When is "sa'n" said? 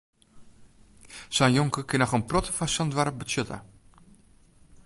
1.37-1.53, 2.75-2.91